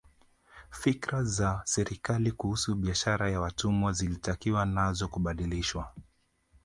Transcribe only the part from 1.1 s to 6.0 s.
za serikali kuhusu biashara ya watumwa zilitakiwa nazo kubadilishwa